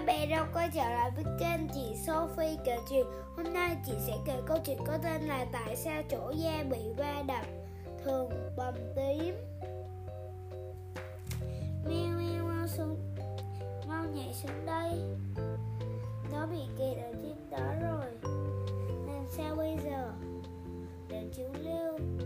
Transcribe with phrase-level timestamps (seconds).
[0.00, 3.06] Các bé đã quay trở lại với kênh chị Sophie kể chuyện.
[3.36, 6.92] Hôm nay chị sẽ kể câu chuyện có tên là Tại sao chỗ da bị
[6.96, 7.44] va đập?
[8.04, 9.34] Thường bầm tím.
[11.84, 12.96] Meo meo mau xuống,
[13.88, 14.92] Mau nhảy xuống đây.
[16.32, 18.32] Nó bị kẹt ở trên đó rồi.
[19.06, 20.12] Làm sao bây giờ?
[21.08, 22.19] Để chiếu lưu.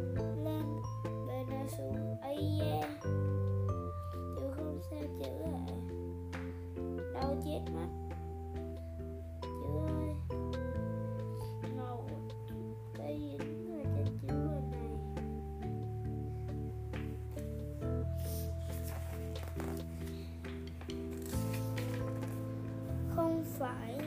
[23.65, 23.99] phải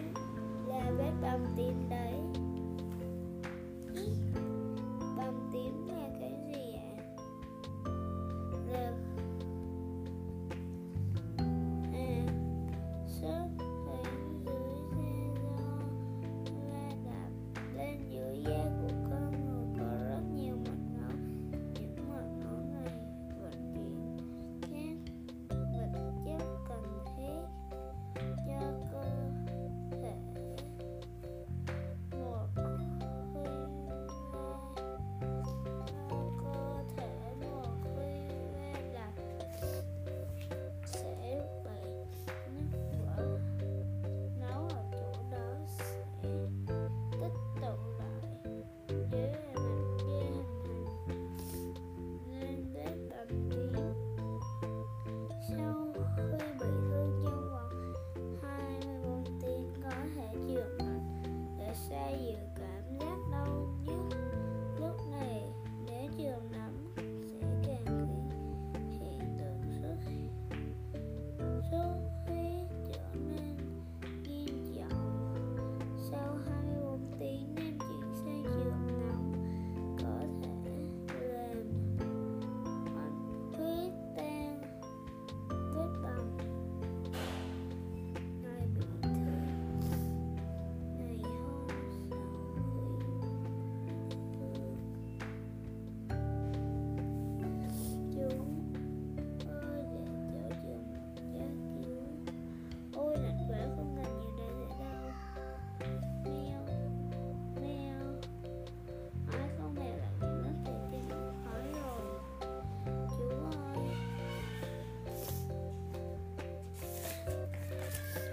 [0.68, 2.47] là vết bầm tim đấy.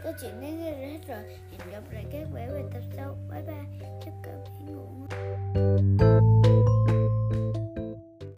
[0.05, 1.19] Câu chuyện đến đây là hết rồi.
[1.51, 3.14] Hẹn gặp lại các bé về tập sau.